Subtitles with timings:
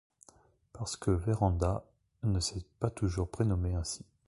[0.73, 1.85] Parce que Vérand’a
[2.23, 4.03] ne s’est pas toujours prénommée ainsi.